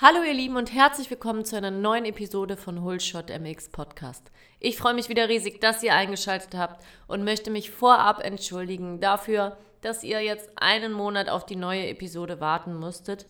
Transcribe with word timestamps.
Hallo 0.00 0.22
ihr 0.22 0.32
Lieben 0.32 0.54
und 0.54 0.72
herzlich 0.72 1.10
willkommen 1.10 1.44
zu 1.44 1.56
einer 1.56 1.72
neuen 1.72 2.04
Episode 2.04 2.56
von 2.56 2.84
Hullshot 2.84 3.36
MX 3.36 3.70
Podcast. 3.70 4.30
Ich 4.60 4.76
freue 4.76 4.94
mich 4.94 5.08
wieder 5.08 5.28
riesig, 5.28 5.60
dass 5.60 5.82
ihr 5.82 5.92
eingeschaltet 5.92 6.54
habt 6.54 6.84
und 7.08 7.24
möchte 7.24 7.50
mich 7.50 7.72
vorab 7.72 8.24
entschuldigen 8.24 9.00
dafür, 9.00 9.56
dass 9.80 10.04
ihr 10.04 10.20
jetzt 10.20 10.50
einen 10.54 10.92
Monat 10.92 11.28
auf 11.28 11.46
die 11.46 11.56
neue 11.56 11.88
Episode 11.88 12.38
warten 12.38 12.76
musstet. 12.76 13.26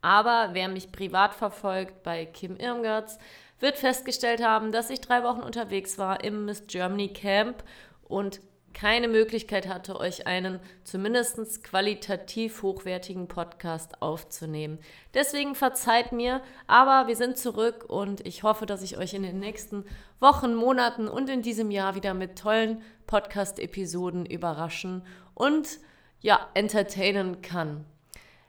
Aber 0.00 0.50
wer 0.52 0.68
mich 0.68 0.92
privat 0.92 1.34
verfolgt 1.34 2.04
bei 2.04 2.24
Kim 2.24 2.54
Irmgarts, 2.56 3.18
wird 3.58 3.76
festgestellt 3.76 4.44
haben, 4.44 4.70
dass 4.70 4.90
ich 4.90 5.00
drei 5.00 5.24
Wochen 5.24 5.40
unterwegs 5.40 5.98
war 5.98 6.22
im 6.22 6.44
Miss 6.44 6.68
Germany 6.68 7.08
Camp 7.08 7.64
und 8.04 8.40
keine 8.74 9.08
Möglichkeit 9.08 9.68
hatte, 9.68 9.98
euch 9.98 10.26
einen 10.26 10.60
zumindest 10.84 11.64
qualitativ 11.64 12.62
hochwertigen 12.62 13.28
Podcast 13.28 14.02
aufzunehmen. 14.02 14.78
Deswegen 15.14 15.54
verzeiht 15.54 16.12
mir, 16.12 16.42
aber 16.66 17.08
wir 17.08 17.16
sind 17.16 17.36
zurück 17.36 17.84
und 17.88 18.26
ich 18.26 18.42
hoffe, 18.42 18.66
dass 18.66 18.82
ich 18.82 18.98
euch 18.98 19.14
in 19.14 19.22
den 19.22 19.38
nächsten 19.38 19.84
Wochen, 20.20 20.54
Monaten 20.54 21.08
und 21.08 21.28
in 21.28 21.42
diesem 21.42 21.70
Jahr 21.70 21.94
wieder 21.94 22.14
mit 22.14 22.38
tollen 22.38 22.82
Podcast-Episoden 23.06 24.26
überraschen 24.26 25.02
und 25.34 25.78
ja, 26.20 26.48
entertainen 26.54 27.42
kann. 27.42 27.84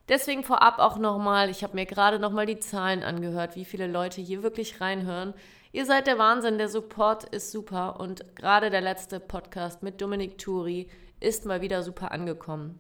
Deswegen 0.09 0.43
vorab 0.43 0.79
auch 0.79 0.97
nochmal, 0.97 1.49
ich 1.49 1.63
habe 1.63 1.75
mir 1.75 1.85
gerade 1.85 2.19
nochmal 2.19 2.45
die 2.45 2.59
Zahlen 2.59 3.03
angehört, 3.03 3.55
wie 3.55 3.65
viele 3.65 3.87
Leute 3.87 4.21
hier 4.21 4.43
wirklich 4.43 4.81
reinhören. 4.81 5.33
Ihr 5.75 5.87
seid 5.87 6.05
der 6.05 6.19
Wahnsinn, 6.19 6.59
der 6.59 6.69
Support 6.69 7.23
ist 7.33 7.51
super 7.51 7.99
und 7.99 8.35
gerade 8.35 8.69
der 8.69 8.81
letzte 8.81 9.19
Podcast 9.19 9.81
mit 9.81 9.99
Dominik 9.99 10.37
Turi 10.37 10.87
ist 11.19 11.47
mal 11.47 11.61
wieder 11.61 11.81
super 11.81 12.11
angekommen. 12.11 12.79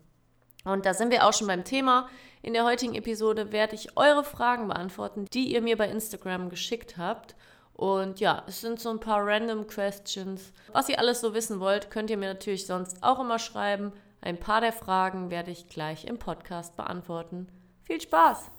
Und 0.63 0.85
da 0.85 0.93
sind 0.93 1.11
wir 1.11 1.25
auch 1.25 1.33
schon 1.33 1.47
beim 1.47 1.63
Thema. 1.63 2.07
In 2.43 2.53
der 2.53 2.65
heutigen 2.65 2.93
Episode 2.93 3.51
werde 3.51 3.73
ich 3.73 3.97
eure 3.97 4.23
Fragen 4.23 4.67
beantworten, 4.67 5.25
die 5.33 5.51
ihr 5.51 5.63
mir 5.63 5.75
bei 5.75 5.89
Instagram 5.89 6.49
geschickt 6.49 6.95
habt. 6.95 7.35
Und 7.73 8.19
ja, 8.19 8.43
es 8.45 8.61
sind 8.61 8.79
so 8.79 8.91
ein 8.91 8.99
paar 8.99 9.25
random 9.25 9.65
Questions. 9.65 10.53
Was 10.71 10.87
ihr 10.87 10.99
alles 10.99 11.19
so 11.19 11.33
wissen 11.33 11.59
wollt, 11.59 11.89
könnt 11.89 12.11
ihr 12.11 12.17
mir 12.17 12.31
natürlich 12.31 12.67
sonst 12.67 13.01
auch 13.01 13.19
immer 13.19 13.39
schreiben. 13.39 13.91
Ein 14.21 14.39
paar 14.39 14.61
der 14.61 14.71
Fragen 14.71 15.31
werde 15.31 15.49
ich 15.49 15.67
gleich 15.67 16.05
im 16.05 16.19
Podcast 16.19 16.77
beantworten. 16.77 17.47
Viel 17.81 17.99
Spaß! 17.99 18.51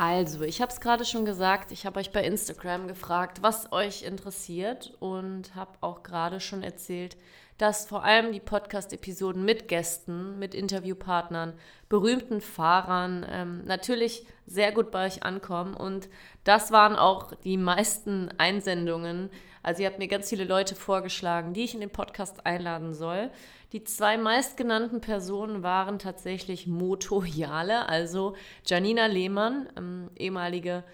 Also, 0.00 0.42
ich 0.44 0.62
habe 0.62 0.70
es 0.72 0.80
gerade 0.80 1.04
schon 1.04 1.24
gesagt, 1.24 1.72
ich 1.72 1.84
habe 1.84 1.98
euch 1.98 2.12
bei 2.12 2.22
Instagram 2.22 2.86
gefragt, 2.86 3.42
was 3.42 3.72
euch 3.72 4.04
interessiert 4.04 4.94
und 5.00 5.56
habe 5.56 5.72
auch 5.80 6.04
gerade 6.04 6.38
schon 6.38 6.62
erzählt, 6.62 7.16
dass 7.56 7.84
vor 7.84 8.04
allem 8.04 8.30
die 8.30 8.38
Podcast-Episoden 8.38 9.44
mit 9.44 9.66
Gästen, 9.66 10.38
mit 10.38 10.54
Interviewpartnern, 10.54 11.52
berühmten 11.88 12.40
Fahrern 12.40 13.26
ähm, 13.28 13.64
natürlich 13.64 14.24
sehr 14.46 14.70
gut 14.70 14.92
bei 14.92 15.06
euch 15.06 15.24
ankommen. 15.24 15.74
Und 15.74 16.08
das 16.44 16.70
waren 16.70 16.94
auch 16.94 17.32
die 17.42 17.56
meisten 17.56 18.30
Einsendungen. 18.38 19.30
Also 19.68 19.82
ihr 19.82 19.88
habt 19.90 19.98
mir 19.98 20.08
ganz 20.08 20.30
viele 20.30 20.44
Leute 20.44 20.74
vorgeschlagen, 20.74 21.52
die 21.52 21.62
ich 21.62 21.74
in 21.74 21.80
den 21.80 21.90
Podcast 21.90 22.46
einladen 22.46 22.94
soll. 22.94 23.30
Die 23.72 23.84
zwei 23.84 24.16
meistgenannten 24.16 25.02
Personen 25.02 25.62
waren 25.62 25.98
tatsächlich 25.98 26.66
Moto 26.66 27.22
Jale, 27.22 27.86
also 27.86 28.34
Janina 28.64 29.04
Lehmann, 29.04 29.68
ähm, 29.76 30.10
ehemalige 30.16 30.84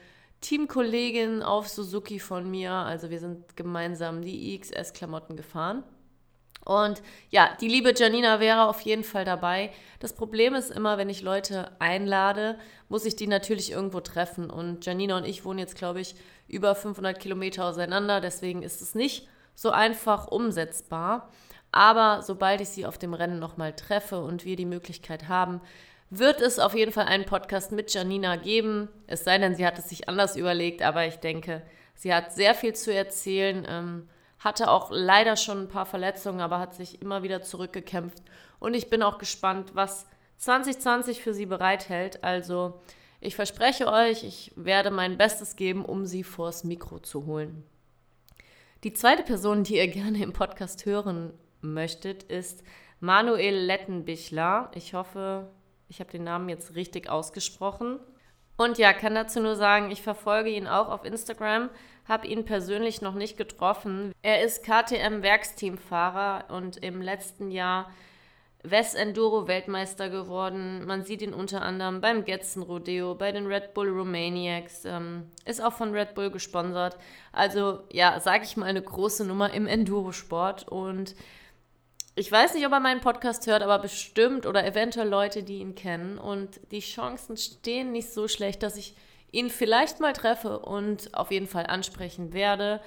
Teamkollegin 0.41 1.45
auf 1.45 1.69
Suzuki 1.69 2.19
von 2.19 2.51
mir. 2.51 2.73
Also 2.73 3.11
wir 3.11 3.21
sind 3.21 3.57
gemeinsam 3.57 4.23
die 4.23 4.57
IXS-Klamotten 4.57 5.37
gefahren. 5.37 5.85
Und 6.65 7.03
ja, 7.31 7.51
die 7.61 7.69
liebe 7.69 7.93
Janina 7.95 8.41
wäre 8.41 8.67
auf 8.67 8.81
jeden 8.81 9.05
Fall 9.05 9.25
dabei. 9.25 9.71
Das 10.01 10.15
Problem 10.15 10.55
ist 10.55 10.71
immer, 10.71 10.99
wenn 10.99 11.11
ich 11.11 11.23
Leute 11.23 11.71
einlade, 11.79 12.59
muss 12.89 13.05
ich 13.05 13.17
die 13.17 13.27
natürlich 13.27 13.71
irgendwo 13.71 14.01
treffen. 14.01 14.51
Und 14.51 14.85
Janina 14.87 15.17
und 15.17 15.27
ich 15.27 15.45
wohnen 15.45 15.59
jetzt, 15.59 15.77
glaube 15.77 16.01
ich, 16.01 16.15
über 16.49 16.75
500 16.75 17.19
Kilometer 17.19 17.67
auseinander. 17.67 18.21
Deswegen 18.21 18.63
ist 18.63 18.81
es 18.81 18.95
nicht 18.95 19.29
so 19.55 19.71
einfach 19.71 20.29
umsetzbar. 20.29 21.31
Aber 21.71 22.23
sobald 22.23 22.61
ich 22.61 22.69
sie 22.69 22.87
auf 22.87 22.99
dem 22.99 23.15
Rennen 23.15 23.39
nochmal 23.39 23.73
treffe 23.75 24.23
und 24.23 24.45
wir 24.45 24.57
die 24.57 24.65
Möglichkeit 24.65 25.29
haben, 25.29 25.61
wird 26.11 26.41
es 26.41 26.59
auf 26.59 26.75
jeden 26.75 26.93
Fall 26.93 27.07
einen 27.07 27.25
Podcast 27.25 27.73
mit 27.73 27.93
Janina 27.93 28.37
geben. 28.37 28.89
Es 29.07 29.25
sei 29.25 29.39
denn, 29.39 29.57
sie 29.57 29.67
hat 29.67 29.79
es 29.79 29.89
sich 29.89 30.09
anders 30.09 30.37
überlegt, 30.37 30.83
aber 30.83 31.07
ich 31.07 31.17
denke, 31.17 31.63
sie 31.95 32.15
hat 32.15 32.33
sehr 32.33 32.55
viel 32.55 32.75
zu 32.75 32.95
erzählen, 32.95 33.67
ähm, 33.69 34.09
hatte 34.45 34.71
auch 34.71 34.91
leider 34.93 35.37
schon 35.37 35.63
ein 35.63 35.69
paar 35.69 35.87
Verletzungen, 35.87 36.41
aber 36.41 36.59
hat 36.59 36.75
sich 36.75 37.01
immer 37.01 37.23
wieder 37.23 37.41
zurückgekämpft. 37.41 38.23
Und 38.61 38.75
ich 38.75 38.91
bin 38.91 39.03
auch 39.03 39.17
gespannt, 39.17 39.71
was 39.75 40.07
2020 40.37 41.23
für 41.23 41.33
sie 41.33 41.47
bereithält. 41.47 42.23
Also 42.23 42.81
ich 43.21 43.37
verspreche 43.37 43.91
euch, 43.91 44.23
ich 44.23 44.53
werde 44.55 44.91
mein 44.91 45.17
Bestes 45.17 45.57
geben, 45.57 45.83
um 45.83 46.05
sie 46.05 46.23
vors 46.23 46.63
Mikro 46.63 46.99
zu 46.99 47.25
holen. 47.25 47.65
Die 48.85 48.93
zweite 48.93 49.23
Person, 49.23 49.65
die 49.65 49.77
ihr 49.77 49.89
gerne 49.89 50.23
im 50.23 50.35
Podcast 50.35 50.85
hören 50.85 51.33
möchtet, 51.63 52.25
ist 52.25 52.63
Manuel 53.01 53.57
Lettenbichler. 53.57 54.71
Ich 54.75 54.93
hoffe, 54.93 55.51
ich 55.89 56.01
habe 56.01 56.11
den 56.11 56.25
Namen 56.25 56.51
jetzt 56.51 56.75
richtig 56.75 57.09
ausgesprochen. 57.09 57.99
Und 58.59 58.77
ja, 58.77 58.93
kann 58.93 59.15
dazu 59.15 59.41
nur 59.41 59.57
sagen, 59.57 59.91
ich 59.91 60.03
verfolge 60.03 60.51
ihn 60.51 60.69
auch 60.69 60.89
auf 60.91 61.05
Instagram, 61.05 61.71
habe 62.07 62.27
ihn 62.27 62.45
persönlich 62.45 63.01
noch 63.01 63.15
nicht 63.15 63.37
getroffen. 63.37 64.13
Er 64.23 64.43
ist 64.43 64.65
KTM-Werksteamfahrer 64.65 66.51
und 66.51 66.77
im 66.79 67.01
letzten 67.01 67.51
Jahr 67.51 67.91
West 68.63 68.97
Enduro 68.97 69.47
Weltmeister 69.47 70.09
geworden. 70.09 70.87
Man 70.87 71.05
sieht 71.05 71.21
ihn 71.21 71.35
unter 71.35 71.63
anderem 71.63 72.01
beim 72.01 72.25
Getzen 72.25 72.63
Rodeo, 72.63 73.15
bei 73.15 73.31
den 73.31 73.47
Red 73.47 73.75
Bull 73.75 73.89
Romaniacs, 73.89 74.87
ähm, 74.87 75.31
ist 75.45 75.63
auch 75.63 75.75
von 75.75 75.93
Red 75.93 76.15
Bull 76.15 76.31
gesponsert. 76.31 76.97
Also 77.31 77.81
ja, 77.93 78.19
sage 78.21 78.45
ich 78.45 78.57
mal 78.57 78.67
eine 78.67 78.83
große 78.83 79.25
Nummer 79.25 79.53
im 79.53 79.67
Enduro-Sport 79.67 80.69
und 80.69 81.15
ich 82.17 82.31
weiß 82.31 82.55
nicht, 82.55 82.65
ob 82.65 82.73
er 82.73 82.81
meinen 82.81 83.01
Podcast 83.01 83.47
hört, 83.47 83.63
aber 83.63 83.81
bestimmt 83.81 84.47
oder 84.47 84.65
eventuell 84.65 85.09
Leute, 85.09 85.43
die 85.43 85.59
ihn 85.59 85.75
kennen. 85.75 86.17
Und 86.17 86.61
die 86.71 86.81
Chancen 86.81 87.37
stehen 87.37 87.91
nicht 87.91 88.13
so 88.13 88.29
schlecht, 88.29 88.63
dass 88.63 88.77
ich 88.77 88.95
ihn 89.35 89.51
vielleicht 89.51 90.01
mal 90.01 90.13
treffe 90.13 90.61
und 90.61 91.15
auf 91.15 91.31
jeden 91.31 91.49
Fall 91.49 91.67
ansprechen 91.67 92.33
werde 92.33 92.81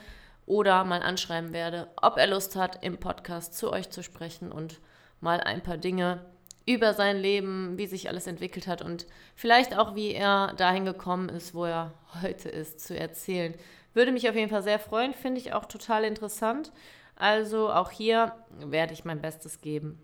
oder 0.46 0.85
mal 0.85 1.03
anschreiben 1.03 1.52
werde, 1.52 1.90
ob 2.02 2.18
er 2.18 2.28
Lust 2.28 2.56
hat, 2.56 2.84
im 2.84 2.97
Podcast 2.97 3.58
zu 3.58 3.72
euch 3.72 3.90
zu 3.90 4.02
sprechen 4.02 4.52
und 4.52 4.80
mal 5.19 5.41
ein 5.41 5.62
paar 5.62 5.78
Dinge 5.78 6.25
über 6.66 6.94
sein 6.94 7.18
Leben, 7.18 7.78
wie 7.78 7.88
sich 7.88 8.09
alles 8.09 8.28
entwickelt 8.28 8.68
hat 8.68 8.81
und 8.81 9.06
vielleicht 9.36 9.78
auch, 9.78 9.96
wie 9.96 10.13
er 10.13 10.53
dahin 10.57 10.86
gekommen 10.86 11.30
ist, 11.30 11.53
wo 11.53 11.66
er 11.66 11.94
heute 12.22 12.50
ist, 12.50 12.80
zu 12.80 12.97
erzählen. 12.97 13.53
Würde 13.94 14.12
mich 14.12 14.30
auf 14.30 14.36
jeden 14.36 14.50
Fall 14.50 14.63
sehr 14.63 14.80
freuen, 14.80 15.13
finde 15.13 15.40
ich 15.40 15.53
auch 15.53 15.66
total 15.66 16.03
interessant. 16.03 16.72
Also 17.16 17.72
auch 17.72 17.91
hier 17.91 18.34
werde 18.59 18.94
ich 18.94 19.06
mein 19.06 19.22
Bestes 19.22 19.59
geben. 19.59 20.02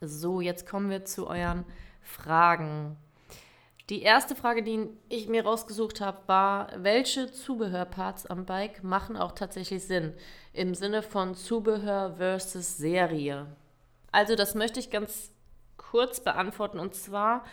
So, 0.00 0.40
jetzt 0.40 0.66
kommen 0.68 0.88
wir 0.88 1.04
zu 1.04 1.26
euren 1.26 1.64
Fragen. 2.00 2.96
Die 3.88 4.02
erste 4.02 4.34
Frage, 4.34 4.64
die 4.64 4.88
ich 5.08 5.28
mir 5.28 5.44
rausgesucht 5.44 6.00
habe, 6.00 6.18
war, 6.26 6.70
welche 6.76 7.30
Zubehörparts 7.30 8.26
am 8.26 8.44
Bike 8.44 8.82
machen 8.82 9.16
auch 9.16 9.32
tatsächlich 9.32 9.84
Sinn? 9.84 10.12
Im 10.52 10.74
Sinne 10.74 11.02
von 11.02 11.36
Zubehör 11.36 12.14
versus 12.16 12.78
Serie. 12.78 13.46
Also 14.10 14.34
das 14.34 14.56
möchte 14.56 14.80
ich 14.80 14.90
ganz 14.90 15.30
kurz 15.76 16.18
beantworten. 16.18 16.80
Und 16.80 16.96
zwar 16.96 17.44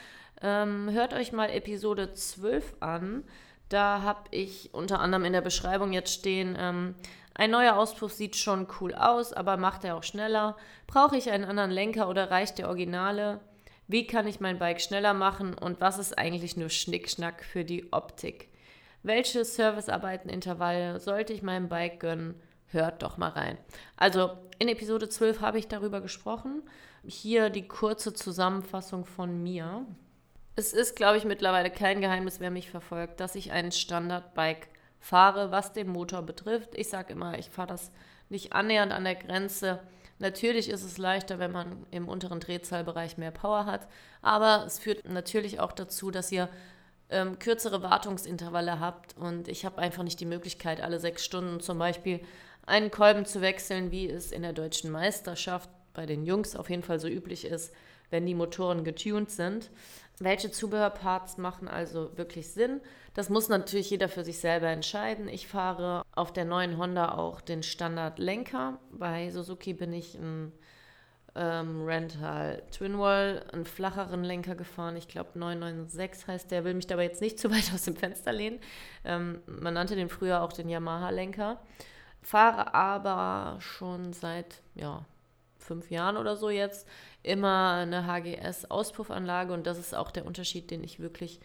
ähm, 0.41 0.89
hört 0.91 1.13
euch 1.13 1.33
mal 1.33 1.51
Episode 1.51 2.13
12 2.13 2.77
an. 2.79 3.23
Da 3.69 4.01
habe 4.01 4.23
ich 4.31 4.73
unter 4.73 4.99
anderem 5.01 5.25
in 5.25 5.33
der 5.33 5.41
Beschreibung 5.41 5.93
jetzt 5.93 6.13
stehen, 6.13 6.57
ähm, 6.59 6.95
ein 7.35 7.49
neuer 7.49 7.77
Auspuff 7.77 8.13
sieht 8.13 8.35
schon 8.35 8.67
cool 8.79 8.93
aus, 8.93 9.33
aber 9.33 9.57
macht 9.57 9.83
er 9.83 9.95
auch 9.95 10.03
schneller? 10.03 10.55
Brauche 10.85 11.17
ich 11.17 11.31
einen 11.31 11.45
anderen 11.45 11.71
Lenker 11.71 12.07
oder 12.07 12.29
reicht 12.29 12.59
der 12.59 12.67
Originale? 12.67 13.39
Wie 13.93 14.07
kann 14.07 14.25
ich 14.25 14.39
mein 14.39 14.57
Bike 14.57 14.81
schneller 14.81 15.13
machen 15.13 15.53
und 15.53 15.79
was 15.79 15.99
ist 15.99 16.17
eigentlich 16.17 16.57
nur 16.57 16.69
Schnickschnack 16.69 17.43
für 17.43 17.63
die 17.63 17.93
Optik? 17.93 18.49
Welche 19.03 19.45
Servicearbeitenintervalle 19.45 20.99
sollte 20.99 21.31
ich 21.31 21.43
meinem 21.43 21.69
Bike 21.69 21.99
gönnen? 21.99 22.41
Hört 22.65 23.03
doch 23.03 23.17
mal 23.17 23.29
rein. 23.29 23.55
Also 23.95 24.31
in 24.57 24.67
Episode 24.67 25.09
12 25.09 25.41
habe 25.41 25.59
ich 25.59 25.67
darüber 25.67 26.01
gesprochen. 26.01 26.63
Hier 27.05 27.51
die 27.51 27.67
kurze 27.67 28.15
Zusammenfassung 28.15 29.05
von 29.05 29.43
mir. 29.43 29.85
Es 30.55 30.73
ist, 30.73 30.95
glaube 30.95 31.19
ich, 31.19 31.25
mittlerweile 31.25 31.69
kein 31.69 32.01
Geheimnis, 32.01 32.39
wer 32.39 32.49
mich 32.49 32.71
verfolgt, 32.71 33.19
dass 33.19 33.35
ich 33.35 33.51
ein 33.51 33.71
Standard-Bike 33.71 34.69
fahre, 34.99 35.51
was 35.51 35.71
den 35.71 35.89
Motor 35.89 36.23
betrifft. 36.23 36.73
Ich 36.73 36.89
sage 36.89 37.13
immer, 37.13 37.37
ich 37.37 37.51
fahre 37.51 37.67
das 37.67 37.91
nicht 38.29 38.53
annähernd 38.53 38.91
an 38.91 39.03
der 39.03 39.13
Grenze 39.13 39.81
Natürlich 40.23 40.69
ist 40.69 40.85
es 40.85 40.97
leichter, 40.97 41.37
wenn 41.37 41.51
man 41.51 41.85
im 41.91 42.07
unteren 42.07 42.39
Drehzahlbereich 42.39 43.17
mehr 43.17 43.31
Power 43.31 43.65
hat, 43.65 43.89
aber 44.21 44.63
es 44.65 44.79
führt 44.79 45.05
natürlich 45.05 45.59
auch 45.59 45.73
dazu, 45.73 46.11
dass 46.11 46.31
ihr 46.31 46.47
ähm, 47.09 47.39
kürzere 47.39 47.83
Wartungsintervalle 47.83 48.79
habt 48.79 49.17
und 49.17 49.49
ich 49.49 49.65
habe 49.65 49.79
einfach 49.79 50.01
nicht 50.01 50.21
die 50.21 50.25
Möglichkeit, 50.25 50.79
alle 50.79 51.01
sechs 51.01 51.25
Stunden 51.25 51.59
zum 51.59 51.77
Beispiel 51.77 52.21
einen 52.65 52.89
Kolben 52.89 53.25
zu 53.25 53.41
wechseln, 53.41 53.91
wie 53.91 54.09
es 54.09 54.31
in 54.31 54.43
der 54.43 54.53
deutschen 54.53 54.91
Meisterschaft 54.91 55.69
bei 55.93 56.05
den 56.05 56.23
Jungs 56.23 56.55
auf 56.55 56.69
jeden 56.69 56.83
Fall 56.83 57.01
so 57.01 57.09
üblich 57.09 57.43
ist, 57.43 57.73
wenn 58.09 58.25
die 58.25 58.33
Motoren 58.33 58.85
getuned 58.85 59.29
sind. 59.29 59.71
Welche 60.19 60.51
Zubehörparts 60.51 61.37
machen 61.37 61.67
also 61.67 62.15
wirklich 62.17 62.49
Sinn? 62.49 62.81
Das 63.13 63.29
muss 63.29 63.49
natürlich 63.49 63.89
jeder 63.89 64.09
für 64.09 64.23
sich 64.23 64.39
selber 64.39 64.67
entscheiden. 64.67 65.27
Ich 65.27 65.47
fahre 65.47 66.03
auf 66.13 66.31
der 66.31 66.45
neuen 66.45 66.77
Honda 66.77 67.13
auch 67.13 67.41
den 67.41 67.63
Standard-Lenker. 67.63 68.79
Bei 68.91 69.29
Suzuki 69.29 69.73
bin 69.73 69.91
ich 69.91 70.15
ein 70.15 70.51
ähm, 71.35 71.83
Rental 71.85 72.61
Twinwall, 72.71 73.43
einen 73.51 73.65
flacheren 73.65 74.23
Lenker 74.23 74.55
gefahren. 74.55 74.95
Ich 74.95 75.07
glaube 75.07 75.37
996 75.37 76.27
heißt 76.27 76.51
der. 76.51 76.63
Will 76.63 76.75
mich 76.75 76.87
dabei 76.87 77.03
jetzt 77.03 77.21
nicht 77.21 77.39
zu 77.41 77.51
weit 77.51 77.71
aus 77.73 77.83
dem 77.83 77.95
Fenster 77.95 78.31
lehnen. 78.31 78.59
Ähm, 79.03 79.41
man 79.47 79.73
nannte 79.73 79.95
den 79.95 80.09
früher 80.09 80.41
auch 80.41 80.53
den 80.53 80.69
Yamaha-Lenker. 80.69 81.59
Fahre 82.21 82.73
aber 82.73 83.59
schon 83.59 84.13
seit 84.13 84.61
ja, 84.75 85.05
fünf 85.63 85.89
Jahren 85.89 86.17
oder 86.17 86.35
so 86.35 86.49
jetzt 86.49 86.87
immer 87.21 87.73
eine 87.81 88.05
HGS-Auspuffanlage 88.05 89.53
und 89.53 89.65
das 89.65 89.77
ist 89.77 89.95
auch 89.95 90.11
der 90.11 90.25
Unterschied, 90.25 90.71
den 90.71 90.83
ich 90.83 90.99
wirklich 90.99 91.39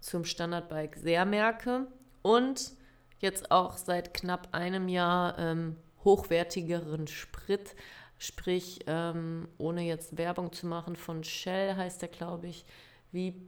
zum 0.00 0.24
Standardbike 0.24 0.96
sehr 0.96 1.24
merke. 1.24 1.86
Und 2.22 2.72
jetzt 3.18 3.50
auch 3.50 3.76
seit 3.76 4.14
knapp 4.14 4.48
einem 4.52 4.88
Jahr 4.88 5.38
ähm, 5.38 5.76
hochwertigeren 6.04 7.06
Sprit, 7.06 7.74
sprich 8.18 8.80
ähm, 8.86 9.48
ohne 9.58 9.82
jetzt 9.82 10.18
Werbung 10.18 10.52
zu 10.52 10.66
machen, 10.66 10.96
von 10.96 11.24
Shell 11.24 11.76
heißt 11.76 12.02
der, 12.02 12.08
glaube 12.08 12.48
ich, 12.48 12.66
wie 13.10 13.40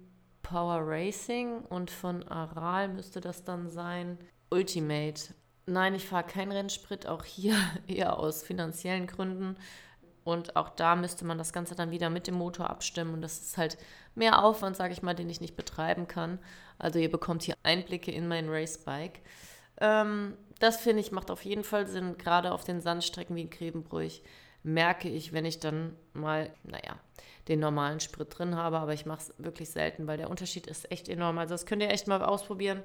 Power 0.43 0.81
Racing 0.81 1.61
und 1.61 1.91
von 1.91 2.23
Aral 2.29 2.89
müsste 2.89 3.21
das 3.21 3.45
dann 3.45 3.69
sein. 3.69 4.19
Ultimate. 4.51 5.35
Nein, 5.67 5.95
ich 5.95 6.07
fahre 6.07 6.25
keinen 6.25 6.53
Rennsprit, 6.53 7.07
auch 7.07 7.25
hier 7.25 7.57
eher 7.87 8.19
aus 8.19 8.43
finanziellen 8.43 9.07
Gründen. 9.07 9.57
Und 10.25 10.57
auch 10.57 10.71
da 10.71 10.97
müsste 10.97 11.25
man 11.25 11.39
das 11.39 11.53
Ganze 11.53 11.75
dann 11.75 11.91
wieder 11.91 12.09
mit 12.11 12.27
dem 12.27 12.35
Motor 12.35 12.71
abstimmen. 12.71 13.15
Und 13.15 13.23
das 13.23 13.39
ist 13.39 13.59
halt 13.59 13.77
mehr 14.15 14.43
Aufwand, 14.43 14.77
sage 14.77 14.93
ich 14.95 15.03
mal, 15.03 15.15
den 15.15 15.29
ich 15.29 15.41
nicht 15.41 15.57
betreiben 15.57 16.09
kann. 16.09 16.39
Also 16.79 16.99
ihr 16.99 17.11
bekommt 17.11 17.43
hier 17.43 17.57
Einblicke 17.63 18.11
in 18.11 18.27
mein 18.27 18.49
Racebike. 18.49 19.21
Ähm, 19.81 20.35
das 20.59 20.79
finde 20.79 21.01
ich 21.01 21.13
macht 21.13 21.31
auf 21.31 21.45
jeden 21.45 21.65
Fall 21.65 21.87
Sinn. 21.87 22.17
Gerade 22.17 22.53
auf 22.53 22.65
den 22.65 22.81
Sandstrecken 22.81 23.37
wie 23.37 23.43
in 23.43 23.51
Grevenbruch 23.51 24.23
merke 24.63 25.11
ich, 25.11 25.35
wenn 25.35 25.45
ich 25.45 25.61
dann 25.61 25.95
mal, 26.15 26.51
naja, 26.63 26.99
den 27.49 27.61
normalen 27.61 28.01
Sprit 28.01 28.39
drin 28.39 28.57
habe. 28.57 28.79
Aber 28.79 28.95
ich 28.95 29.05
mache 29.05 29.21
es 29.21 29.35
wirklich 29.37 29.71
selten, 29.71 30.07
weil 30.07 30.17
der 30.17 30.31
Unterschied 30.31 30.67
ist 30.67 30.91
echt 30.91 31.09
enorm. 31.11 31.37
Also 31.37 31.53
das 31.53 31.67
könnt 31.67 31.83
ihr 31.83 31.91
echt 31.91 32.07
mal 32.07 32.23
ausprobieren. 32.23 32.83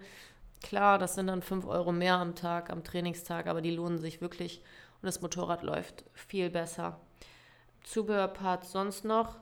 Klar, 0.61 0.97
das 0.97 1.15
sind 1.15 1.27
dann 1.27 1.41
5 1.41 1.65
Euro 1.67 1.93
mehr 1.93 2.15
am 2.15 2.35
Tag, 2.35 2.69
am 2.69 2.83
Trainingstag, 2.83 3.47
aber 3.47 3.61
die 3.61 3.71
lohnen 3.71 3.97
sich 3.97 4.19
wirklich 4.19 4.61
und 5.01 5.05
das 5.05 5.21
Motorrad 5.21 5.63
läuft 5.63 6.03
viel 6.13 6.49
besser. 6.49 6.99
Zubehörparts 7.89 8.71
sonst 8.71 9.03
noch. 9.03 9.37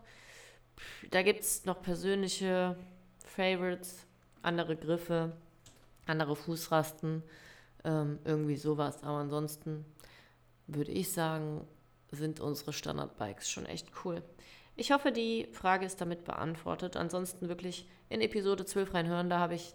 Da 1.11 1.21
gibt 1.21 1.41
es 1.41 1.65
noch 1.65 1.81
persönliche 1.81 2.77
Favorites, 3.25 4.05
andere 4.41 4.77
Griffe, 4.77 5.33
andere 6.05 6.35
Fußrasten, 6.35 7.23
ähm, 7.83 8.19
irgendwie 8.23 8.55
sowas. 8.55 9.03
Aber 9.03 9.17
ansonsten 9.17 9.85
würde 10.67 10.91
ich 10.91 11.11
sagen, 11.11 11.67
sind 12.11 12.39
unsere 12.39 12.71
Standardbikes 12.71 13.49
schon 13.49 13.65
echt 13.65 13.91
cool. 14.05 14.23
Ich 14.77 14.91
hoffe, 14.91 15.11
die 15.11 15.49
Frage 15.51 15.85
ist 15.85 15.99
damit 15.99 16.23
beantwortet. 16.23 16.95
Ansonsten 16.95 17.49
wirklich 17.49 17.88
in 18.09 18.21
Episode 18.21 18.65
12 18.65 18.94
reinhören, 18.94 19.29
da 19.29 19.39
habe 19.39 19.55
ich 19.55 19.73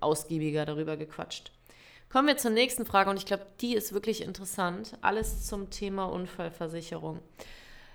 ausgiebiger 0.00 0.64
darüber 0.64 0.96
gequatscht. 0.96 1.52
Kommen 2.08 2.26
wir 2.26 2.38
zur 2.38 2.50
nächsten 2.50 2.86
Frage 2.86 3.10
und 3.10 3.18
ich 3.18 3.26
glaube, 3.26 3.46
die 3.60 3.74
ist 3.74 3.92
wirklich 3.92 4.22
interessant. 4.22 4.96
Alles 5.02 5.46
zum 5.46 5.70
Thema 5.70 6.06
Unfallversicherung. 6.06 7.20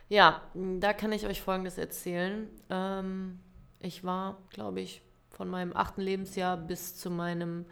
Ja, 0.09 0.41
da 0.53 0.93
kann 0.93 1.11
ich 1.11 1.25
euch 1.25 1.41
Folgendes 1.41 1.77
erzählen. 1.77 2.49
Ähm, 2.69 3.39
ich 3.79 4.03
war, 4.03 4.37
glaube 4.49 4.81
ich, 4.81 5.01
von 5.29 5.49
meinem 5.49 5.75
achten 5.75 6.01
Lebensjahr 6.01 6.57
bis 6.57 6.95
zu 6.95 7.09
meinem 7.09 7.65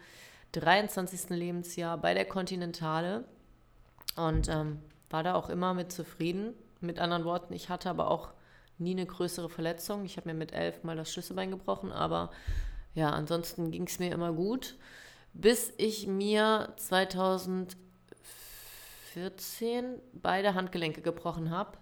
23. 0.52 1.30
Lebensjahr 1.30 1.96
bei 1.98 2.14
der 2.14 2.24
Continentale 2.24 3.24
und 4.16 4.48
ähm, 4.48 4.80
war 5.10 5.22
da 5.22 5.34
auch 5.34 5.48
immer 5.48 5.74
mit 5.74 5.92
zufrieden. 5.92 6.54
Mit 6.80 6.98
anderen 6.98 7.24
Worten, 7.24 7.52
ich 7.54 7.68
hatte 7.68 7.88
aber 7.88 8.10
auch 8.10 8.32
nie 8.78 8.90
eine 8.92 9.06
größere 9.06 9.48
Verletzung. 9.48 10.04
Ich 10.04 10.16
habe 10.16 10.28
mir 10.28 10.34
mit 10.34 10.52
elf 10.52 10.82
mal 10.82 10.96
das 10.96 11.12
Schlüsselbein 11.12 11.50
gebrochen, 11.50 11.92
aber 11.92 12.30
ja, 12.94 13.10
ansonsten 13.10 13.70
ging 13.70 13.86
es 13.86 13.98
mir 13.98 14.12
immer 14.12 14.32
gut, 14.32 14.76
bis 15.32 15.72
ich 15.78 16.06
mir 16.06 16.72
2014 16.76 17.76
beide 20.12 20.54
Handgelenke 20.54 21.00
gebrochen 21.00 21.50
habe. 21.50 21.78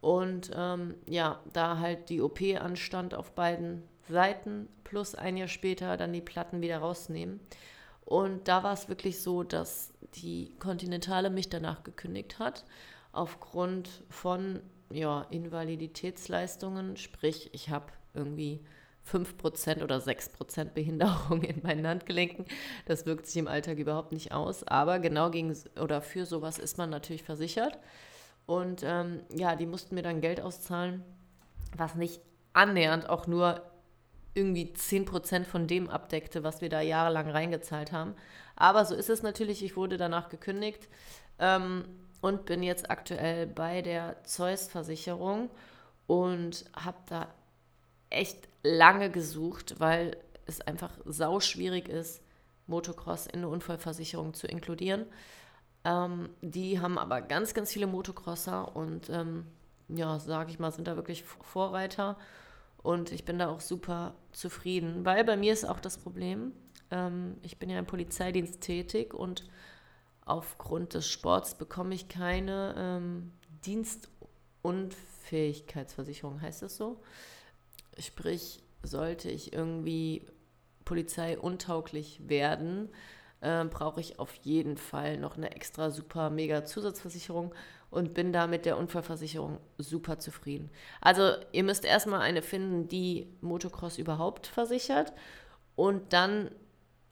Und 0.00 0.50
ähm, 0.54 0.94
ja, 1.06 1.40
da 1.52 1.78
halt 1.78 2.08
die 2.08 2.22
OP 2.22 2.40
anstand 2.58 3.14
auf 3.14 3.32
beiden 3.32 3.82
Seiten, 4.08 4.68
plus 4.84 5.14
ein 5.14 5.36
Jahr 5.36 5.48
später 5.48 5.96
dann 5.96 6.12
die 6.12 6.20
Platten 6.20 6.62
wieder 6.62 6.78
rausnehmen. 6.78 7.40
Und 8.04 8.48
da 8.48 8.62
war 8.62 8.72
es 8.72 8.88
wirklich 8.88 9.22
so, 9.22 9.42
dass 9.42 9.92
die 10.14 10.52
Kontinentale 10.58 11.30
mich 11.30 11.48
danach 11.48 11.84
gekündigt 11.84 12.38
hat, 12.38 12.64
aufgrund 13.12 13.88
von 14.08 14.60
ja, 14.90 15.22
Invaliditätsleistungen, 15.30 16.96
sprich 16.96 17.50
ich 17.52 17.70
habe 17.70 17.92
irgendwie 18.14 18.60
5% 19.08 19.82
oder 19.82 19.98
6% 19.98 20.64
Behinderung 20.74 21.42
in 21.44 21.62
meinen 21.62 21.86
Handgelenken. 21.86 22.46
Das 22.86 23.06
wirkt 23.06 23.26
sich 23.26 23.36
im 23.36 23.48
Alltag 23.48 23.78
überhaupt 23.78 24.12
nicht 24.12 24.32
aus, 24.32 24.64
aber 24.64 24.98
genau 24.98 25.30
gegen 25.30 25.56
oder 25.80 26.02
für 26.02 26.26
sowas 26.26 26.58
ist 26.58 26.78
man 26.78 26.90
natürlich 26.90 27.22
versichert. 27.22 27.78
Und 28.50 28.82
ähm, 28.84 29.20
ja, 29.32 29.54
die 29.54 29.64
mussten 29.64 29.94
mir 29.94 30.02
dann 30.02 30.20
Geld 30.20 30.40
auszahlen, 30.40 31.04
was 31.76 31.94
nicht 31.94 32.20
annähernd 32.52 33.08
auch 33.08 33.28
nur 33.28 33.62
irgendwie 34.34 34.72
10% 34.74 35.44
von 35.44 35.68
dem 35.68 35.88
abdeckte, 35.88 36.42
was 36.42 36.60
wir 36.60 36.68
da 36.68 36.80
jahrelang 36.80 37.30
reingezahlt 37.30 37.92
haben. 37.92 38.16
Aber 38.56 38.84
so 38.84 38.96
ist 38.96 39.08
es 39.08 39.22
natürlich. 39.22 39.62
Ich 39.62 39.76
wurde 39.76 39.98
danach 39.98 40.30
gekündigt. 40.30 40.88
Ähm, 41.38 41.84
und 42.20 42.44
bin 42.44 42.64
jetzt 42.64 42.90
aktuell 42.90 43.46
bei 43.46 43.82
der 43.82 44.16
Zeus-Versicherung 44.24 45.48
und 46.08 46.64
habe 46.74 46.98
da 47.06 47.28
echt 48.10 48.48
lange 48.64 49.10
gesucht, 49.10 49.76
weil 49.78 50.16
es 50.46 50.60
einfach 50.60 50.90
sau 51.04 51.38
schwierig 51.38 51.88
ist, 51.88 52.20
Motocross 52.66 53.28
in 53.28 53.38
eine 53.38 53.48
Unfallversicherung 53.48 54.34
zu 54.34 54.48
inkludieren. 54.48 55.06
Ähm, 55.84 56.30
die 56.42 56.80
haben 56.80 56.98
aber 56.98 57.20
ganz, 57.22 57.54
ganz 57.54 57.72
viele 57.72 57.86
Motocrosser 57.86 58.76
und 58.76 59.08
ähm, 59.10 59.46
ja, 59.88 60.18
sage 60.18 60.50
ich 60.50 60.58
mal, 60.58 60.72
sind 60.72 60.88
da 60.88 60.96
wirklich 60.96 61.24
Vorreiter. 61.24 62.18
Und 62.82 63.12
ich 63.12 63.24
bin 63.24 63.38
da 63.38 63.48
auch 63.48 63.60
super 63.60 64.14
zufrieden, 64.32 65.04
weil 65.04 65.24
bei 65.24 65.36
mir 65.36 65.52
ist 65.52 65.64
auch 65.66 65.78
das 65.80 65.98
Problem, 65.98 66.52
ähm, 66.90 67.36
ich 67.42 67.58
bin 67.58 67.68
ja 67.70 67.78
im 67.78 67.86
Polizeidienst 67.86 68.62
tätig 68.62 69.14
und 69.14 69.48
aufgrund 70.24 70.94
des 70.94 71.06
Sports 71.08 71.56
bekomme 71.56 71.94
ich 71.94 72.08
keine 72.08 72.74
ähm, 72.78 73.32
Dienstunfähigkeitsversicherung, 73.66 76.40
heißt 76.40 76.62
das 76.62 76.76
so? 76.76 77.02
Sprich, 77.98 78.62
sollte 78.82 79.28
ich 79.30 79.52
irgendwie 79.52 80.24
polizeiuntauglich 80.86 82.26
werden, 82.28 82.88
äh, 83.40 83.64
brauche 83.64 84.00
ich 84.00 84.18
auf 84.18 84.34
jeden 84.42 84.76
Fall 84.76 85.16
noch 85.16 85.36
eine 85.36 85.54
extra 85.54 85.90
super 85.90 86.30
mega 86.30 86.64
Zusatzversicherung 86.64 87.54
und 87.90 88.14
bin 88.14 88.32
da 88.32 88.46
mit 88.46 88.66
der 88.66 88.78
Unfallversicherung 88.78 89.58
super 89.78 90.18
zufrieden. 90.18 90.70
Also 91.00 91.32
ihr 91.52 91.64
müsst 91.64 91.84
erstmal 91.84 92.20
eine 92.20 92.42
finden, 92.42 92.88
die 92.88 93.28
Motocross 93.40 93.98
überhaupt 93.98 94.46
versichert 94.46 95.12
und 95.74 96.12
dann 96.12 96.50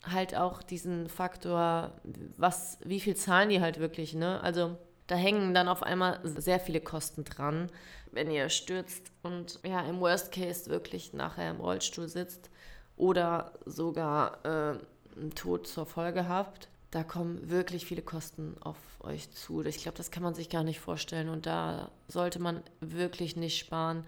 halt 0.05 0.37
auch 0.37 0.63
diesen 0.63 1.09
Faktor, 1.09 1.93
was, 2.37 2.79
wie 2.85 3.01
viel 3.01 3.17
zahlen 3.17 3.49
die 3.49 3.61
halt 3.61 3.81
wirklich, 3.81 4.15
ne? 4.15 4.41
Also 4.43 4.77
da 5.09 5.17
hängen 5.17 5.55
dann 5.55 5.69
auf 5.69 5.83
einmal 5.83 6.21
sehr 6.23 6.61
viele 6.61 6.81
Kosten 6.81 7.25
dran, 7.25 7.71
wenn 8.13 8.31
ihr 8.31 8.49
stürzt 8.49 9.11
und 9.23 9.59
ja, 9.65 9.81
im 9.81 10.01
Worst 10.01 10.33
Case 10.33 10.71
wirklich 10.71 11.13
nachher 11.15 11.51
im 11.51 11.61
Rollstuhl 11.61 12.09
sitzt 12.09 12.51
oder 12.97 13.53
sogar 13.65 14.45
äh, 14.45 14.79
einen 15.19 15.35
Tod 15.35 15.67
zur 15.67 15.87
Folge 15.87 16.29
habt. 16.29 16.69
Da 16.91 17.05
kommen 17.05 17.51
wirklich 17.51 17.85
viele 17.85 18.03
Kosten 18.03 18.57
auf 18.61 18.77
euch 19.01 19.31
zu. 19.31 19.65
Ich 19.65 19.79
glaube, 19.79 19.99
das 19.99 20.11
kann 20.11 20.23
man 20.23 20.35
sich 20.35 20.49
gar 20.49 20.65
nicht 20.65 20.81
vorstellen 20.81 21.29
und 21.29 21.47
da 21.47 21.91
sollte 22.09 22.39
man 22.39 22.63
wirklich 22.81 23.37
nicht 23.37 23.59
sparen. 23.59 24.05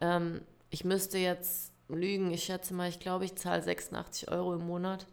Ähm, 0.00 0.42
ich 0.70 0.84
müsste 0.84 1.18
jetzt 1.18 1.72
lügen, 1.88 2.30
ich 2.30 2.44
schätze 2.44 2.74
mal, 2.74 2.88
ich 2.88 3.00
glaube, 3.00 3.24
ich 3.24 3.36
zahle 3.36 3.62
86 3.62 4.30
Euro 4.30 4.54
im 4.54 4.66
Monat 4.66 5.06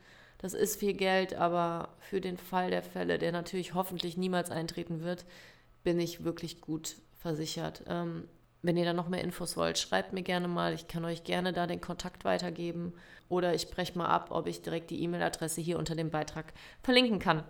das 0.45 0.53
ist 0.53 0.79
viel 0.79 0.93
Geld, 0.93 1.33
aber 1.33 1.89
für 1.99 2.21
den 2.21 2.37
Fall 2.37 2.69
der 2.69 2.83
Fälle, 2.83 3.17
der 3.17 3.31
natürlich 3.31 3.73
hoffentlich 3.73 4.17
niemals 4.17 4.51
eintreten 4.51 5.01
wird, 5.01 5.25
bin 5.83 5.99
ich 5.99 6.23
wirklich 6.23 6.61
gut 6.61 6.97
versichert. 7.17 7.83
Ähm, 7.87 8.27
wenn 8.65 8.77
ihr 8.77 8.85
da 8.85 8.93
noch 8.93 9.09
mehr 9.09 9.23
Infos 9.23 9.57
wollt, 9.57 9.77
schreibt 9.77 10.13
mir 10.13 10.23
gerne 10.23 10.47
mal. 10.47 10.73
Ich 10.73 10.87
kann 10.87 11.05
euch 11.05 11.23
gerne 11.23 11.53
da 11.53 11.67
den 11.67 11.81
Kontakt 11.81 12.25
weitergeben. 12.25 12.93
Oder 13.29 13.53
ich 13.53 13.61
spreche 13.61 13.97
mal 13.97 14.07
ab, 14.07 14.27
ob 14.31 14.47
ich 14.47 14.61
direkt 14.61 14.89
die 14.89 15.01
E-Mail-Adresse 15.03 15.61
hier 15.61 15.77
unter 15.77 15.95
dem 15.95 16.09
Beitrag 16.09 16.53
verlinken 16.81 17.19
kann. 17.19 17.43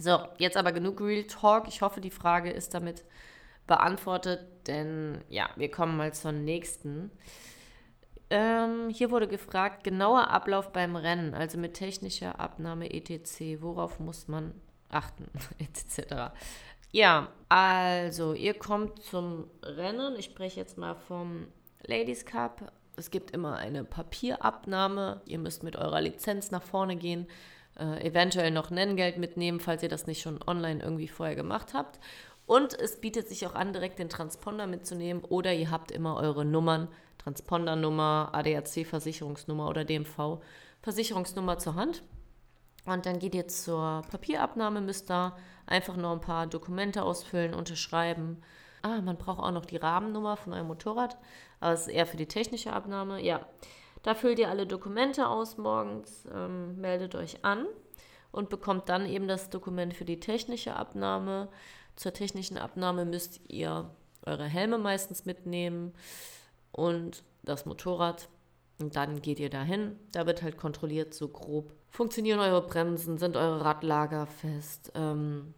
So, 0.00 0.18
jetzt 0.38 0.56
aber 0.56 0.72
genug 0.72 1.00
Real 1.00 1.24
Talk. 1.24 1.68
Ich 1.68 1.82
hoffe, 1.82 2.00
die 2.00 2.10
Frage 2.10 2.50
ist 2.50 2.74
damit 2.74 3.04
beantwortet, 3.66 4.40
denn 4.66 5.22
ja, 5.28 5.50
wir 5.56 5.70
kommen 5.70 5.96
mal 5.96 6.12
zur 6.12 6.32
nächsten. 6.32 7.10
Ähm, 8.30 8.88
hier 8.90 9.10
wurde 9.10 9.28
gefragt, 9.28 9.84
genauer 9.84 10.28
Ablauf 10.28 10.72
beim 10.72 10.96
Rennen, 10.96 11.34
also 11.34 11.58
mit 11.58 11.74
technischer 11.74 12.40
Abnahme 12.40 12.92
etc. 12.92 13.60
Worauf 13.60 14.00
muss 14.00 14.26
man 14.26 14.54
achten, 14.88 15.26
etc. 15.58 16.32
Ja, 16.92 17.28
also 17.48 18.34
ihr 18.34 18.52
kommt 18.54 19.02
zum 19.02 19.46
Rennen. 19.62 20.14
Ich 20.18 20.26
spreche 20.26 20.60
jetzt 20.60 20.76
mal 20.76 20.94
vom 20.94 21.48
Ladies 21.86 22.26
Cup. 22.26 22.70
Es 22.96 23.10
gibt 23.10 23.30
immer 23.30 23.56
eine 23.56 23.82
Papierabnahme. 23.82 25.22
Ihr 25.24 25.38
müsst 25.38 25.62
mit 25.62 25.74
eurer 25.76 26.02
Lizenz 26.02 26.50
nach 26.50 26.62
vorne 26.62 26.96
gehen, 26.96 27.26
äh, 27.78 28.06
eventuell 28.06 28.50
noch 28.50 28.70
Nenngeld 28.70 29.16
mitnehmen, 29.16 29.58
falls 29.58 29.82
ihr 29.82 29.88
das 29.88 30.06
nicht 30.06 30.20
schon 30.20 30.40
online 30.46 30.82
irgendwie 30.82 31.08
vorher 31.08 31.34
gemacht 31.34 31.72
habt. 31.72 31.98
Und 32.44 32.78
es 32.78 33.00
bietet 33.00 33.26
sich 33.26 33.46
auch 33.46 33.54
an, 33.54 33.72
direkt 33.72 33.98
den 33.98 34.10
Transponder 34.10 34.66
mitzunehmen 34.66 35.24
oder 35.24 35.54
ihr 35.54 35.70
habt 35.70 35.90
immer 35.92 36.16
eure 36.16 36.44
Nummern 36.44 36.88
Transpondernummer, 37.16 38.30
ADAC-Versicherungsnummer 38.32 39.68
oder 39.68 39.84
DMV-Versicherungsnummer 39.84 41.58
zur 41.58 41.76
Hand. 41.76 42.02
Und 42.84 43.06
dann 43.06 43.18
geht 43.18 43.34
ihr 43.34 43.46
zur 43.48 44.02
Papierabnahme, 44.10 44.80
müsst 44.80 45.08
da 45.08 45.36
einfach 45.66 45.96
noch 45.96 46.12
ein 46.12 46.20
paar 46.20 46.46
Dokumente 46.46 47.02
ausfüllen, 47.02 47.54
unterschreiben. 47.54 48.42
Ah, 48.82 49.00
man 49.00 49.16
braucht 49.16 49.38
auch 49.38 49.52
noch 49.52 49.64
die 49.64 49.76
Rahmennummer 49.76 50.36
von 50.36 50.52
eurem 50.52 50.66
Motorrad, 50.66 51.16
aber 51.60 51.74
es 51.74 51.82
ist 51.82 51.94
eher 51.94 52.06
für 52.06 52.16
die 52.16 52.26
technische 52.26 52.72
Abnahme. 52.72 53.22
Ja, 53.22 53.46
da 54.02 54.14
füllt 54.14 54.40
ihr 54.40 54.48
alle 54.48 54.66
Dokumente 54.66 55.28
aus 55.28 55.58
morgens, 55.58 56.26
ähm, 56.34 56.80
meldet 56.80 57.14
euch 57.14 57.44
an 57.44 57.66
und 58.32 58.48
bekommt 58.48 58.88
dann 58.88 59.06
eben 59.06 59.28
das 59.28 59.50
Dokument 59.50 59.94
für 59.94 60.04
die 60.04 60.18
technische 60.18 60.74
Abnahme. 60.74 61.48
Zur 61.94 62.12
technischen 62.12 62.58
Abnahme 62.58 63.04
müsst 63.04 63.40
ihr 63.48 63.90
eure 64.26 64.46
Helme 64.46 64.78
meistens 64.78 65.24
mitnehmen, 65.24 65.92
und 66.72 67.22
das 67.42 67.66
Motorrad. 67.66 68.28
Und 68.80 68.96
dann 68.96 69.22
geht 69.22 69.38
ihr 69.38 69.50
dahin. 69.50 69.96
Da 70.12 70.26
wird 70.26 70.42
halt 70.42 70.56
kontrolliert, 70.56 71.14
so 71.14 71.28
grob. 71.28 71.72
Funktionieren 71.92 72.40
eure 72.40 72.62
Bremsen? 72.62 73.18
Sind 73.18 73.36
eure 73.36 73.62
Radlager 73.62 74.26
fest? 74.26 74.90
Ähm, 74.94 75.52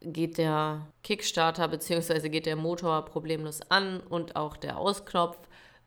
geht 0.00 0.38
der 0.38 0.86
Kickstarter 1.02 1.66
bzw. 1.66 2.28
geht 2.28 2.46
der 2.46 2.54
Motor 2.54 3.04
problemlos 3.04 3.60
an 3.68 3.98
und 3.98 4.36
auch 4.36 4.56
der 4.56 4.78
Ausknopf. 4.78 5.36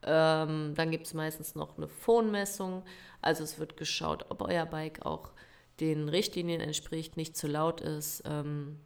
Ähm, 0.03 0.73
dann 0.75 0.91
gibt 0.91 1.07
es 1.07 1.13
meistens 1.13 1.55
noch 1.55 1.77
eine 1.77 1.87
Phonmessung. 1.87 2.83
Also 3.21 3.45
es 3.45 3.57
wird 3.57 3.77
geschaut, 3.77 4.25
ob 4.27 4.41
euer 4.41 4.65
Bike 4.65 5.05
auch 5.05 5.31
den 5.79 6.09
Richtlinien 6.09 6.59
entspricht, 6.59 7.15
nicht 7.15 7.37
zu 7.37 7.47
laut 7.47 7.79
ist. 7.79 8.23
Ähm, 8.25 8.77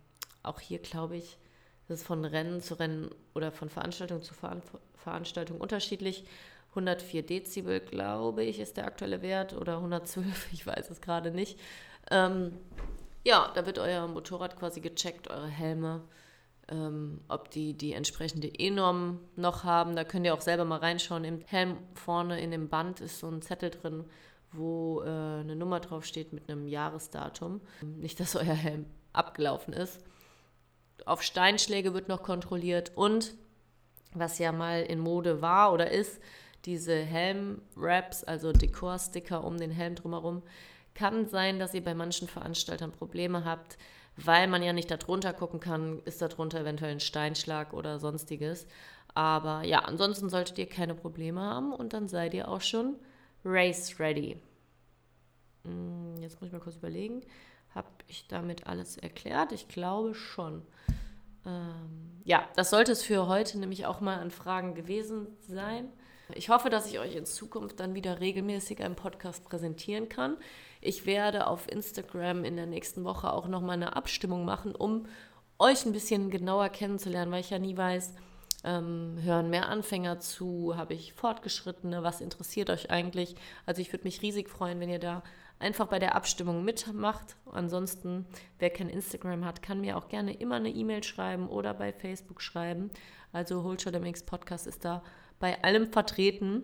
auch 0.43 0.59
hier 0.59 0.77
glaube 0.77 1.17
ich, 1.17 1.39
das 1.87 2.01
ist 2.01 2.05
von 2.05 2.23
Rennen 2.23 2.61
zu 2.61 2.75
Rennen 2.75 3.09
oder 3.33 3.51
von 3.51 3.69
Veranstaltung 3.69 4.21
zu 4.21 4.35
Ver 4.35 4.61
Veranstaltung 4.93 5.59
unterschiedlich. 5.59 6.25
104 6.71 7.23
Dezibel, 7.23 7.79
glaube 7.79 8.43
ich, 8.43 8.59
ist 8.59 8.77
der 8.77 8.85
aktuelle 8.85 9.21
Wert 9.21 9.53
oder 9.53 9.77
112, 9.77 10.49
ich 10.51 10.65
weiß 10.65 10.89
es 10.89 11.01
gerade 11.01 11.31
nicht. 11.31 11.59
Ähm, 12.09 12.57
ja, 13.23 13.51
da 13.53 13.65
wird 13.65 13.79
euer 13.79 14.07
Motorrad 14.07 14.57
quasi 14.57 14.81
gecheckt, 14.81 15.29
eure 15.29 15.47
Helme, 15.47 16.01
ähm, 16.69 17.21
ob 17.27 17.51
die 17.51 17.73
die 17.73 17.93
entsprechende 17.93 18.47
E-Norm 18.47 19.19
noch 19.35 19.63
haben. 19.63 19.95
Da 19.95 20.03
könnt 20.03 20.25
ihr 20.25 20.33
auch 20.33 20.41
selber 20.41 20.65
mal 20.65 20.79
reinschauen. 20.79 21.23
Im 21.23 21.41
Helm 21.45 21.77
vorne 21.93 22.41
in 22.41 22.51
dem 22.51 22.69
Band 22.69 23.01
ist 23.01 23.19
so 23.19 23.27
ein 23.27 23.41
Zettel 23.41 23.69
drin, 23.69 24.05
wo 24.51 25.01
äh, 25.01 25.07
eine 25.07 25.55
Nummer 25.55 25.79
draufsteht 25.79 26.33
mit 26.33 26.49
einem 26.49 26.67
Jahresdatum. 26.67 27.61
Nicht, 27.81 28.19
dass 28.19 28.35
euer 28.35 28.45
Helm 28.45 28.85
abgelaufen 29.13 29.73
ist 29.73 30.01
auf 31.05 31.21
Steinschläge 31.23 31.93
wird 31.93 32.07
noch 32.07 32.23
kontrolliert 32.23 32.91
und 32.95 33.33
was 34.13 34.39
ja 34.39 34.51
mal 34.51 34.83
in 34.83 34.99
Mode 34.99 35.41
war 35.41 35.73
oder 35.73 35.91
ist, 35.91 36.19
diese 36.65 36.95
Helm-Wraps, 36.95 38.23
also 38.23 38.51
Dekorsticker 38.51 39.43
um 39.43 39.57
den 39.57 39.71
Helm 39.71 39.95
drumherum, 39.95 40.43
kann 40.93 41.27
sein, 41.27 41.59
dass 41.59 41.73
ihr 41.73 41.83
bei 41.83 41.93
manchen 41.93 42.27
Veranstaltern 42.27 42.91
Probleme 42.91 43.45
habt, 43.45 43.77
weil 44.17 44.47
man 44.47 44.61
ja 44.61 44.73
nicht 44.73 44.91
darunter 44.91 45.33
gucken 45.33 45.59
kann, 45.59 46.01
ist 46.05 46.21
darunter 46.21 46.59
eventuell 46.61 46.91
ein 46.91 46.99
Steinschlag 46.99 47.73
oder 47.73 47.99
sonstiges. 47.99 48.67
Aber 49.13 49.63
ja, 49.63 49.79
ansonsten 49.79 50.29
solltet 50.29 50.57
ihr 50.57 50.67
keine 50.67 50.95
Probleme 50.95 51.41
haben 51.41 51.73
und 51.73 51.93
dann 51.93 52.07
seid 52.07 52.33
ihr 52.33 52.47
auch 52.47 52.61
schon 52.61 52.95
race 53.43 53.99
ready. 53.99 54.37
Hm, 55.63 56.17
jetzt 56.21 56.39
muss 56.39 56.47
ich 56.47 56.53
mal 56.53 56.59
kurz 56.59 56.75
überlegen. 56.75 57.21
Habe 57.73 57.87
ich 58.07 58.27
damit 58.27 58.67
alles 58.67 58.97
erklärt? 58.97 59.51
Ich 59.53 59.67
glaube 59.67 60.13
schon. 60.13 60.61
Ähm, 61.45 62.21
ja, 62.23 62.47
das 62.55 62.69
sollte 62.69 62.91
es 62.91 63.03
für 63.03 63.27
heute 63.27 63.59
nämlich 63.59 63.85
auch 63.85 64.01
mal 64.01 64.19
an 64.19 64.31
Fragen 64.31 64.75
gewesen 64.75 65.27
sein. 65.39 65.89
Ich 66.35 66.49
hoffe, 66.49 66.69
dass 66.69 66.87
ich 66.87 66.99
euch 66.99 67.15
in 67.15 67.25
Zukunft 67.25 67.79
dann 67.79 67.95
wieder 67.95 68.19
regelmäßig 68.19 68.83
einen 68.83 68.95
Podcast 68.95 69.43
präsentieren 69.43 70.09
kann. 70.09 70.37
Ich 70.81 71.05
werde 71.05 71.47
auf 71.47 71.71
Instagram 71.71 72.43
in 72.43 72.55
der 72.55 72.65
nächsten 72.65 73.03
Woche 73.03 73.31
auch 73.31 73.47
nochmal 73.47 73.75
eine 73.75 73.95
Abstimmung 73.95 74.45
machen, 74.45 74.75
um 74.75 75.05
euch 75.59 75.85
ein 75.85 75.91
bisschen 75.91 76.31
genauer 76.31 76.69
kennenzulernen, 76.69 77.31
weil 77.31 77.41
ich 77.41 77.51
ja 77.51 77.59
nie 77.59 77.77
weiß, 77.77 78.13
ähm, 78.63 79.17
hören 79.21 79.49
mehr 79.49 79.69
Anfänger 79.69 80.19
zu, 80.19 80.75
habe 80.75 80.93
ich 80.93 81.13
Fortgeschrittene, 81.13 82.03
was 82.03 82.21
interessiert 82.21 82.69
euch 82.69 82.91
eigentlich? 82.91 83.35
Also 83.65 83.81
ich 83.81 83.91
würde 83.91 84.03
mich 84.03 84.21
riesig 84.21 84.49
freuen, 84.49 84.79
wenn 84.79 84.89
ihr 84.89 84.99
da 84.99 85.23
einfach 85.59 85.87
bei 85.87 85.99
der 85.99 86.15
Abstimmung 86.15 86.63
mitmacht. 86.63 87.35
Ansonsten, 87.51 88.25
wer 88.59 88.69
kein 88.69 88.89
Instagram 88.89 89.45
hat, 89.45 89.61
kann 89.61 89.81
mir 89.81 89.97
auch 89.97 90.09
gerne 90.09 90.33
immer 90.33 90.55
eine 90.55 90.69
E-Mail 90.69 91.03
schreiben 91.03 91.47
oder 91.47 91.73
bei 91.73 91.93
Facebook 91.93 92.41
schreiben. 92.41 92.91
Also 93.31 93.63
Holshot 93.63 93.99
MX 93.99 94.23
Podcast 94.23 94.67
ist 94.67 94.85
da 94.85 95.03
bei 95.39 95.61
allem 95.63 95.91
vertreten. 95.91 96.63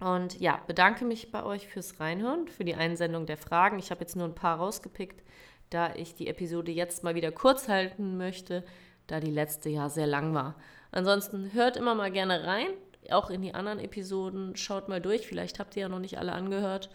Und 0.00 0.40
ja, 0.40 0.60
bedanke 0.66 1.04
mich 1.04 1.30
bei 1.30 1.44
euch 1.44 1.68
fürs 1.68 2.00
Reinhören, 2.00 2.48
für 2.48 2.64
die 2.64 2.74
Einsendung 2.74 3.26
der 3.26 3.36
Fragen. 3.36 3.78
Ich 3.78 3.90
habe 3.90 4.00
jetzt 4.00 4.16
nur 4.16 4.26
ein 4.26 4.34
paar 4.34 4.56
rausgepickt, 4.56 5.22
da 5.68 5.94
ich 5.94 6.14
die 6.14 6.26
Episode 6.26 6.72
jetzt 6.72 7.04
mal 7.04 7.14
wieder 7.14 7.32
kurz 7.32 7.68
halten 7.68 8.16
möchte, 8.16 8.64
da 9.06 9.20
die 9.20 9.30
letzte 9.30 9.68
ja 9.68 9.90
sehr 9.90 10.06
lang 10.06 10.32
war. 10.34 10.56
Ansonsten 10.90 11.52
hört 11.52 11.76
immer 11.76 11.94
mal 11.94 12.10
gerne 12.10 12.44
rein, 12.44 12.68
auch 13.10 13.28
in 13.28 13.42
die 13.42 13.54
anderen 13.54 13.78
Episoden. 13.78 14.56
Schaut 14.56 14.88
mal 14.88 15.00
durch, 15.00 15.26
vielleicht 15.26 15.58
habt 15.58 15.76
ihr 15.76 15.82
ja 15.82 15.88
noch 15.88 15.98
nicht 15.98 16.18
alle 16.18 16.32
angehört. 16.32 16.90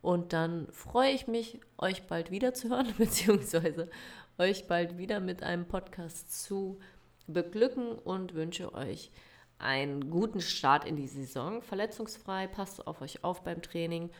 Und 0.00 0.32
dann 0.32 0.68
freue 0.70 1.10
ich 1.10 1.26
mich, 1.26 1.60
euch 1.78 2.06
bald 2.06 2.30
wieder 2.30 2.54
zu 2.54 2.70
hören, 2.70 2.94
beziehungsweise 2.98 3.90
euch 4.38 4.66
bald 4.66 4.98
wieder 4.98 5.20
mit 5.20 5.42
einem 5.42 5.66
Podcast 5.66 6.42
zu 6.44 6.78
beglücken 7.26 7.92
und 7.92 8.34
wünsche 8.34 8.74
euch 8.74 9.10
einen 9.58 10.10
guten 10.10 10.40
Start 10.40 10.84
in 10.84 10.96
die 10.96 11.08
Saison. 11.08 11.62
Verletzungsfrei, 11.62 12.46
passt 12.46 12.86
auf 12.86 13.00
euch 13.00 13.24
auf 13.24 13.42
beim 13.42 13.62
Training. 13.62 14.10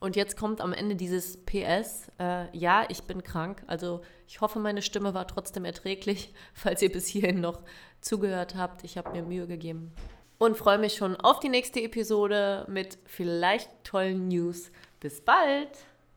Und 0.00 0.16
jetzt 0.16 0.36
kommt 0.36 0.60
am 0.60 0.72
Ende 0.72 0.96
dieses 0.96 1.44
PS. 1.44 2.10
Äh, 2.18 2.54
ja, 2.56 2.84
ich 2.90 3.04
bin 3.04 3.22
krank. 3.22 3.62
Also 3.66 4.02
ich 4.28 4.40
hoffe, 4.40 4.58
meine 4.58 4.82
Stimme 4.82 5.14
war 5.14 5.26
trotzdem 5.26 5.64
erträglich, 5.64 6.34
falls 6.52 6.82
ihr 6.82 6.92
bis 6.92 7.06
hierhin 7.06 7.40
noch 7.40 7.62
zugehört 8.00 8.54
habt. 8.54 8.84
Ich 8.84 8.98
habe 8.98 9.12
mir 9.12 9.22
Mühe 9.22 9.46
gegeben 9.46 9.92
und 10.38 10.56
freue 10.56 10.78
mich 10.78 10.94
schon 10.94 11.16
auf 11.16 11.40
die 11.40 11.48
nächste 11.48 11.80
Episode 11.80 12.66
mit 12.68 12.98
vielleicht 13.06 13.70
tollen 13.84 14.28
News. 14.28 14.70
Bis 15.00 15.20
bald! 15.20 15.70